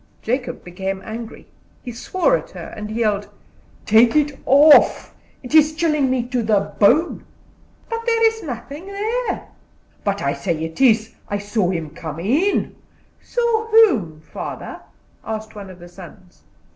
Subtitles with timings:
[0.23, 1.45] Jacob became angry,
[1.83, 3.27] he swore at her, and yelled:
[3.85, 7.23] "Take it off; it is chilling me to the bone."
[7.91, 9.47] "There is nothing there."
[10.03, 11.13] "But I say it is.
[11.29, 12.73] I saw him come in"
[13.21, 14.79] "Saw whom, father?"
[15.23, 16.41] asked one of the sons.